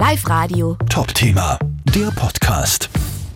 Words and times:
Live 0.00 0.26
Radio. 0.30 0.78
Top-Thema, 0.88 1.58
der 1.94 2.10
Podcast. 2.12 2.88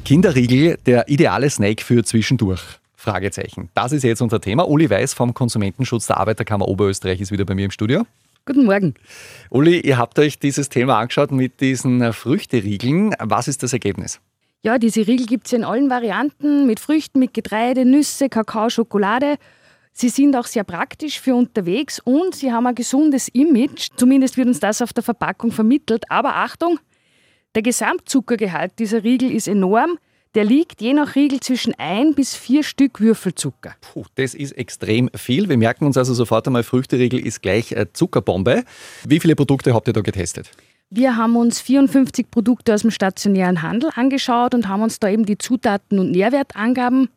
Kinderriegel, 0.07 0.79
der 0.87 1.07
ideale 1.11 1.51
Snack 1.51 1.83
für 1.83 2.03
zwischendurch. 2.03 2.63
Fragezeichen. 2.97 3.69
Das 3.75 3.93
ist 3.93 4.03
jetzt 4.03 4.23
unser 4.23 4.41
Thema. 4.41 4.67
Uli 4.67 4.89
Weiß 4.89 5.13
vom 5.13 5.35
Konsumentenschutz 5.35 6.07
der 6.07 6.17
Arbeiterkammer 6.17 6.67
Oberösterreich 6.67 7.21
ist 7.21 7.31
wieder 7.31 7.45
bei 7.45 7.55
mir 7.55 7.67
im 7.67 7.71
Studio. 7.71 8.07
Guten 8.47 8.65
Morgen. 8.65 8.95
Uli, 9.51 9.79
ihr 9.79 9.99
habt 9.99 10.19
euch 10.19 10.39
dieses 10.39 10.71
Thema 10.71 10.99
angeschaut 11.01 11.33
mit 11.33 11.61
diesen 11.61 12.15
Früchteriegeln. 12.15 13.15
Was 13.19 13.47
ist 13.47 13.63
das 13.63 13.75
Ergebnis? 13.75 14.21
Ja, 14.63 14.79
diese 14.79 15.07
Riegel 15.07 15.27
gibt 15.27 15.49
es 15.49 15.53
in 15.53 15.65
allen 15.65 15.91
Varianten, 15.91 16.67
mit 16.67 16.81
Früchten, 16.81 17.19
mit 17.19 17.35
Getreide, 17.35 17.85
Nüsse, 17.85 18.31
Kakao, 18.31 18.71
Schokolade. 18.71 19.37
Sie 19.97 20.09
sind 20.09 20.35
auch 20.35 20.47
sehr 20.47 20.65
praktisch 20.65 21.21
für 21.21 21.37
unterwegs 21.37 22.01
und 22.01 22.35
sie 22.35 22.53
haben 22.53 22.67
ein 22.67 22.75
gesundes 22.75 23.29
Image. 23.29 23.91
Zumindest 23.97 24.37
wird 24.37 24.49
uns 24.49 24.59
das 24.59 24.83
auf 24.83 24.93
der 24.93 25.05
Verpackung 25.05 25.53
vermittelt. 25.53 26.11
Aber 26.11 26.35
Achtung, 26.35 26.81
der 27.55 27.63
Gesamtzuckergehalt 27.63 28.73
dieser 28.81 29.05
Riegel 29.05 29.31
ist 29.31 29.47
enorm. 29.47 29.99
Der 30.35 30.43
liegt 30.43 30.81
je 30.81 30.95
nach 30.95 31.15
Riegel 31.15 31.39
zwischen 31.39 31.75
ein 31.79 32.13
bis 32.13 32.35
vier 32.35 32.65
Stück 32.65 33.01
Würfelzucker. 33.01 33.77
Puh, 33.81 34.05
das 34.17 34.35
ist 34.35 34.51
extrem 34.59 35.09
viel. 35.15 35.49
Wir 35.49 35.57
merken 35.57 35.87
uns 35.87 35.97
also 35.97 36.13
sofort 36.13 36.49
einmal, 36.49 36.65
Früchteriegel 36.65 37.25
ist 37.25 37.41
gleich 37.41 37.71
äh, 37.71 37.87
Zuckerbombe. 37.93 38.65
Wie 39.07 39.21
viele 39.21 39.37
Produkte 39.37 39.75
habt 39.75 39.87
ihr 39.87 39.93
da 39.93 40.01
getestet? 40.01 40.51
Wir 40.91 41.17
haben 41.17 41.37
uns 41.37 41.61
54 41.61 42.33
Produkte 42.33 42.75
aus 42.75 42.83
dem 42.83 42.91
stationären 42.91 43.63
Handel 43.63 43.91
angeschaut 43.95 44.55
und 44.55 44.67
haben 44.67 44.83
uns 44.83 44.99
da 44.99 45.09
eben 45.09 45.25
die 45.25 45.39
Zutaten 45.39 46.01
und 46.01 46.11
Nährwertangaben 46.11 47.11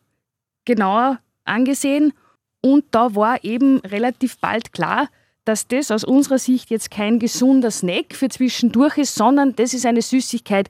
genauer 0.64 1.18
angesehen. 1.44 2.12
Und 2.60 2.84
da 2.90 3.14
war 3.14 3.44
eben 3.44 3.78
relativ 3.80 4.38
bald 4.38 4.72
klar, 4.72 5.08
dass 5.44 5.66
das 5.66 5.90
aus 5.90 6.04
unserer 6.04 6.38
Sicht 6.38 6.70
jetzt 6.70 6.90
kein 6.90 7.18
gesunder 7.18 7.70
Snack 7.70 8.14
für 8.14 8.28
zwischendurch 8.28 8.98
ist, 8.98 9.14
sondern 9.14 9.56
das 9.56 9.72
ist 9.72 9.86
eine 9.86 10.02
Süßigkeit, 10.02 10.68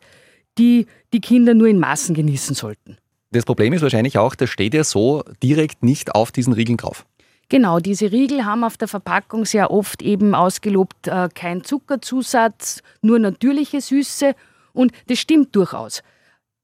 die 0.57 0.87
die 1.13 1.21
Kinder 1.21 1.55
nur 1.55 1.69
in 1.69 1.79
Maßen 1.79 2.15
genießen 2.15 2.55
sollten. 2.55 2.97
Das 3.31 3.45
Problem 3.45 3.73
ist 3.73 3.83
wahrscheinlich 3.83 4.19
auch, 4.19 4.35
das 4.35 4.51
steht 4.51 4.75
ja 4.75 4.85
so 4.85 5.23
direkt 5.43 5.83
nicht 5.83 6.15
auf 6.15 6.33
diesen 6.33 6.53
Riegeln 6.53 6.77
drauf. 6.77 7.07
Genau, 7.51 7.81
diese 7.81 8.13
Riegel 8.13 8.45
haben 8.45 8.63
auf 8.63 8.77
der 8.77 8.89
Verpackung 8.89 9.47
sehr 9.47 9.71
oft 9.71 10.03
eben 10.03 10.35
ausgelobt, 10.35 11.09
äh, 11.09 11.29
kein 11.35 11.65
Zuckerzusatz, 11.65 12.83
nur 13.01 13.19
natürliche 13.19 13.81
Süße. 13.81 14.35
Und 14.75 14.93
das 15.09 15.19
stimmt 15.19 15.57
durchaus. 15.57 16.03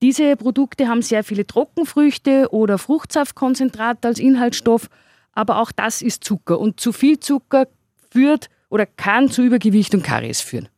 Diese 0.02 0.36
Produkte 0.36 0.88
haben 0.88 1.00
sehr 1.00 1.24
viele 1.24 1.46
Trockenfrüchte 1.46 2.48
oder 2.52 2.76
Fruchtsaftkonzentrat 2.76 4.04
als 4.04 4.18
Inhaltsstoff, 4.18 4.90
aber 5.34 5.58
auch 5.58 5.72
das 5.72 6.02
ist 6.02 6.24
Zucker. 6.24 6.58
Und 6.58 6.80
zu 6.80 6.92
viel 6.92 7.20
Zucker 7.20 7.66
führt 8.10 8.48
oder 8.68 8.86
kann 8.86 9.30
zu 9.30 9.42
Übergewicht 9.42 9.94
und 9.94 10.02
Karies 10.02 10.40
führen. 10.40 10.68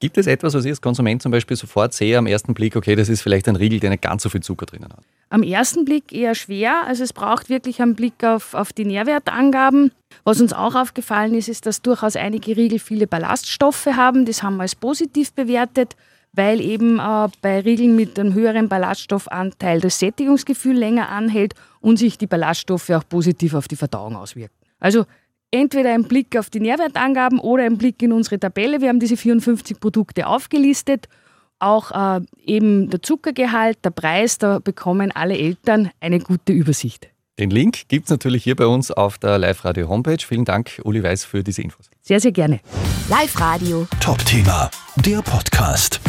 Gibt 0.00 0.18
es 0.18 0.26
etwas, 0.26 0.52
was 0.54 0.64
ich 0.64 0.70
als 0.70 0.80
Konsument 0.80 1.22
zum 1.22 1.32
Beispiel 1.32 1.56
sofort 1.56 1.94
sehe 1.94 2.18
am 2.18 2.26
ersten 2.26 2.52
Blick, 2.52 2.76
okay, 2.76 2.94
das 2.94 3.08
ist 3.08 3.22
vielleicht 3.22 3.48
ein 3.48 3.56
Riegel, 3.56 3.80
der 3.80 3.90
nicht 3.90 4.02
ganz 4.02 4.22
so 4.22 4.28
viel 4.28 4.42
Zucker 4.42 4.66
drinnen 4.66 4.92
hat? 4.92 5.02
Am 5.30 5.42
ersten 5.42 5.84
Blick 5.84 6.12
eher 6.12 6.34
schwer. 6.34 6.84
Also 6.86 7.04
es 7.04 7.12
braucht 7.12 7.48
wirklich 7.48 7.80
einen 7.80 7.94
Blick 7.94 8.22
auf, 8.22 8.54
auf 8.54 8.72
die 8.72 8.84
Nährwertangaben. 8.84 9.92
Was 10.24 10.40
uns 10.40 10.52
auch 10.52 10.74
aufgefallen 10.74 11.34
ist, 11.34 11.48
ist, 11.48 11.64
dass 11.66 11.80
durchaus 11.80 12.16
einige 12.16 12.56
Riegel 12.56 12.80
viele 12.80 13.06
Ballaststoffe 13.06 13.86
haben. 13.86 14.26
Das 14.26 14.42
haben 14.42 14.56
wir 14.56 14.62
als 14.62 14.74
positiv 14.74 15.32
bewertet, 15.32 15.96
weil 16.34 16.60
eben 16.60 16.98
äh, 16.98 17.28
bei 17.42 17.60
Riegeln 17.60 17.96
mit 17.96 18.18
einem 18.18 18.34
höheren 18.34 18.68
Ballaststoffanteil 18.68 19.80
das 19.80 19.98
Sättigungsgefühl 19.98 20.76
länger 20.76 21.08
anhält 21.08 21.54
und 21.80 21.98
sich 21.98 22.18
die 22.18 22.26
Ballaststoffe 22.26 22.90
auch 22.90 23.08
positiv 23.08 23.54
auf 23.54 23.68
die 23.68 23.76
Verdauung 23.76 24.16
auswirken. 24.16 24.54
Also 24.80 25.04
entweder 25.50 25.94
ein 25.94 26.04
Blick 26.04 26.36
auf 26.36 26.50
die 26.50 26.60
Nährwertangaben 26.60 27.38
oder 27.38 27.64
ein 27.64 27.78
Blick 27.78 28.02
in 28.02 28.12
unsere 28.12 28.38
Tabelle. 28.38 28.80
Wir 28.80 28.88
haben 28.88 29.00
diese 29.00 29.16
54 29.16 29.80
Produkte 29.80 30.26
aufgelistet. 30.26 31.08
Auch 31.60 31.92
äh, 31.92 32.20
eben 32.44 32.90
der 32.90 33.00
Zuckergehalt, 33.00 33.78
der 33.84 33.90
Preis, 33.90 34.38
da 34.38 34.58
bekommen 34.58 35.12
alle 35.12 35.38
Eltern 35.38 35.90
eine 36.00 36.18
gute 36.18 36.52
Übersicht. 36.52 37.08
Den 37.38 37.50
Link 37.50 37.88
gibt 37.88 38.04
es 38.04 38.10
natürlich 38.10 38.44
hier 38.44 38.54
bei 38.54 38.66
uns 38.66 38.90
auf 38.90 39.18
der 39.18 39.38
Live-Radio-Homepage. 39.38 40.18
Vielen 40.24 40.44
Dank, 40.44 40.80
Uli 40.84 41.02
Weiß, 41.02 41.24
für 41.24 41.42
diese 41.42 41.62
Infos. 41.62 41.90
Sehr, 42.00 42.20
sehr 42.20 42.32
gerne. 42.32 42.60
Live 43.08 43.40
Radio. 43.40 43.88
Top-Thema, 44.00 44.70
der 44.96 45.20
Podcast. 45.22 46.00